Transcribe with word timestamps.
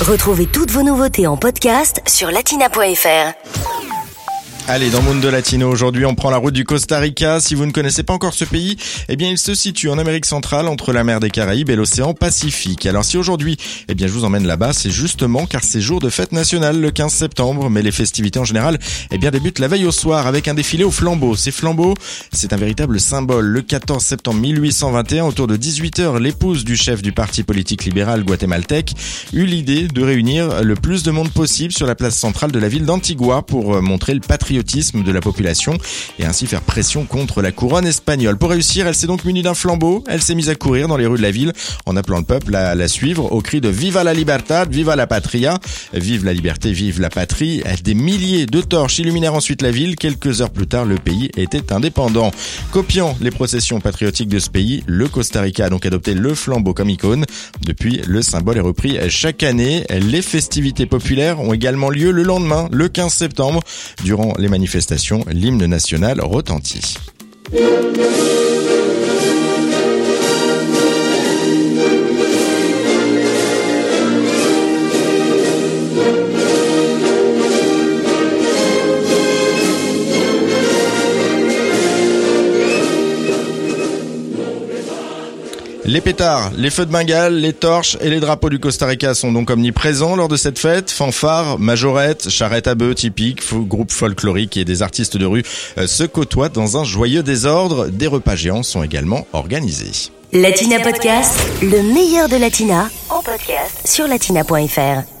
Retrouvez 0.00 0.46
toutes 0.46 0.70
vos 0.70 0.82
nouveautés 0.82 1.26
en 1.26 1.38
podcast 1.38 2.02
sur 2.06 2.30
latina.fr. 2.30 3.65
Allez, 4.68 4.90
dans 4.90 5.00
Mundo 5.00 5.30
Latino, 5.30 5.70
aujourd'hui, 5.70 6.04
on 6.06 6.16
prend 6.16 6.28
la 6.28 6.38
route 6.38 6.52
du 6.52 6.64
Costa 6.64 6.98
Rica. 6.98 7.38
Si 7.38 7.54
vous 7.54 7.66
ne 7.66 7.70
connaissez 7.70 8.02
pas 8.02 8.12
encore 8.12 8.34
ce 8.34 8.44
pays, 8.44 8.76
eh 9.08 9.14
bien, 9.14 9.30
il 9.30 9.38
se 9.38 9.54
situe 9.54 9.88
en 9.88 9.96
Amérique 9.96 10.26
centrale 10.26 10.66
entre 10.66 10.92
la 10.92 11.04
mer 11.04 11.20
des 11.20 11.30
Caraïbes 11.30 11.70
et 11.70 11.76
l'océan 11.76 12.14
Pacifique. 12.14 12.84
Alors, 12.84 13.04
si 13.04 13.16
aujourd'hui, 13.16 13.58
eh 13.86 13.94
bien, 13.94 14.08
je 14.08 14.12
vous 14.12 14.24
emmène 14.24 14.44
là-bas, 14.44 14.72
c'est 14.72 14.90
justement 14.90 15.46
car 15.46 15.62
c'est 15.62 15.80
jour 15.80 16.00
de 16.00 16.10
fête 16.10 16.32
nationale 16.32 16.80
le 16.80 16.90
15 16.90 17.12
septembre, 17.12 17.70
mais 17.70 17.80
les 17.80 17.92
festivités 17.92 18.40
en 18.40 18.44
général, 18.44 18.80
eh 19.12 19.18
bien, 19.18 19.30
débutent 19.30 19.60
la 19.60 19.68
veille 19.68 19.86
au 19.86 19.92
soir 19.92 20.26
avec 20.26 20.48
un 20.48 20.54
défilé 20.54 20.82
au 20.82 20.90
flambeau. 20.90 21.36
Ces 21.36 21.52
flambeaux, 21.52 21.94
c'est 22.32 22.52
un 22.52 22.56
véritable 22.56 22.98
symbole. 22.98 23.44
Le 23.44 23.62
14 23.62 24.02
septembre 24.02 24.40
1821, 24.40 25.26
autour 25.26 25.46
de 25.46 25.54
18 25.54 26.00
heures, 26.00 26.18
l'épouse 26.18 26.64
du 26.64 26.74
chef 26.74 27.02
du 27.02 27.12
parti 27.12 27.44
politique 27.44 27.84
libéral 27.84 28.24
guatémaltèque 28.24 28.94
eut 29.32 29.46
l'idée 29.46 29.86
de 29.86 30.02
réunir 30.02 30.64
le 30.64 30.74
plus 30.74 31.04
de 31.04 31.12
monde 31.12 31.30
possible 31.30 31.72
sur 31.72 31.86
la 31.86 31.94
place 31.94 32.16
centrale 32.16 32.50
de 32.50 32.58
la 32.58 32.68
ville 32.68 32.84
d'Antigua 32.84 33.42
pour 33.42 33.76
euh, 33.76 33.80
montrer 33.80 34.12
le 34.12 34.18
patriotisme 34.18 34.55
de 34.56 35.12
la 35.12 35.20
population 35.20 35.76
et 36.18 36.24
ainsi 36.24 36.46
faire 36.46 36.60
pression 36.60 37.04
contre 37.04 37.42
la 37.42 37.52
couronne 37.52 37.86
espagnole. 37.86 38.36
Pour 38.36 38.50
réussir, 38.50 38.86
elle 38.86 38.94
s'est 38.94 39.06
donc 39.06 39.24
munie 39.24 39.42
d'un 39.42 39.54
flambeau, 39.54 40.02
elle 40.08 40.22
s'est 40.22 40.34
mise 40.34 40.48
à 40.48 40.54
courir 40.54 40.88
dans 40.88 40.96
les 40.96 41.06
rues 41.06 41.18
de 41.18 41.22
la 41.22 41.30
ville 41.30 41.52
en 41.84 41.96
appelant 41.96 42.18
le 42.18 42.24
peuple 42.24 42.54
à 42.54 42.74
la 42.74 42.88
suivre 42.88 43.32
au 43.32 43.40
cri 43.40 43.60
de 43.60 43.68
Viva 43.68 44.04
la 44.04 44.14
libertad, 44.14 44.70
Viva 44.70 44.96
la 44.96 45.06
patria, 45.06 45.58
vive 45.92 46.24
la 46.24 46.32
liberté, 46.32 46.72
vive 46.72 47.00
la 47.00 47.10
patrie. 47.10 47.62
Des 47.84 47.94
milliers 47.94 48.46
de 48.46 48.60
torches 48.60 48.98
illuminèrent 48.98 49.34
ensuite 49.34 49.62
la 49.62 49.70
ville. 49.70 49.96
Quelques 49.96 50.40
heures 50.40 50.50
plus 50.50 50.66
tard, 50.66 50.84
le 50.84 50.96
pays 50.96 51.30
était 51.36 51.72
indépendant. 51.72 52.30
Copiant 52.72 53.16
les 53.20 53.30
processions 53.30 53.80
patriotiques 53.80 54.28
de 54.28 54.38
ce 54.38 54.50
pays, 54.50 54.82
le 54.86 55.08
Costa 55.08 55.42
Rica 55.42 55.66
a 55.66 55.70
donc 55.70 55.86
adopté 55.86 56.14
le 56.14 56.34
flambeau 56.34 56.74
comme 56.74 56.90
icône. 56.90 57.24
Depuis, 57.64 58.00
le 58.06 58.22
symbole 58.22 58.56
est 58.56 58.60
repris 58.60 58.98
chaque 59.08 59.42
année. 59.42 59.84
Les 59.90 60.22
festivités 60.22 60.86
populaires 60.86 61.40
ont 61.40 61.52
également 61.52 61.90
lieu 61.90 62.10
le 62.10 62.22
lendemain, 62.22 62.68
le 62.72 62.88
15 62.88 63.12
septembre, 63.12 63.60
durant 64.02 64.34
les 64.38 64.45
manifestations, 64.48 65.24
l'hymne 65.30 65.66
national 65.66 66.20
retentit. 66.20 66.98
Les 85.88 86.00
pétards, 86.00 86.50
les 86.56 86.70
feux 86.70 86.84
de 86.84 86.90
Bengale, 86.90 87.36
les 87.36 87.52
torches 87.52 87.96
et 88.00 88.10
les 88.10 88.18
drapeaux 88.18 88.50
du 88.50 88.58
Costa 88.58 88.86
Rica 88.86 89.14
sont 89.14 89.30
donc 89.30 89.50
omniprésents 89.50 90.16
lors 90.16 90.26
de 90.26 90.36
cette 90.36 90.58
fête. 90.58 90.90
Fanfare, 90.90 91.60
majorette, 91.60 92.28
charrette 92.28 92.66
à 92.66 92.74
bœufs 92.74 92.96
typique, 92.96 93.40
groupe 93.52 93.92
folklorique 93.92 94.56
et 94.56 94.64
des 94.64 94.82
artistes 94.82 95.16
de 95.16 95.26
rue 95.26 95.44
euh, 95.78 95.86
se 95.86 96.02
côtoient 96.02 96.48
dans 96.48 96.76
un 96.76 96.82
joyeux 96.82 97.22
désordre. 97.22 97.86
Des 97.86 98.08
repas 98.08 98.34
géants 98.34 98.64
sont 98.64 98.82
également 98.82 99.28
organisés. 99.32 100.10
Latina 100.32 100.80
Podcast, 100.80 101.38
le 101.62 101.80
meilleur 101.94 102.28
de 102.28 102.36
Latina, 102.36 102.88
en 103.08 103.22
podcast 103.22 103.86
sur 103.86 104.08
latina.fr. 104.08 105.15